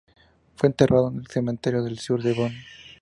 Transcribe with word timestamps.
Fue 0.55 0.65
enterrado 0.67 1.09
en 1.09 1.17
el 1.19 1.27
Cementerio 1.27 1.83
del 1.83 1.99
Sur 1.99 2.23
de 2.23 2.33
Bonn. 2.33 2.53